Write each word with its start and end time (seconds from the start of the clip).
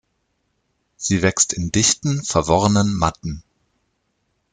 Sie 0.95 1.21
wächst 1.21 1.53
in 1.53 1.71
dichten, 1.71 2.23
verworrenen 2.23 2.95
Matten. 2.97 3.43